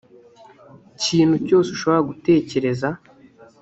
[1.03, 2.89] kintu cyose ushobora gutekereza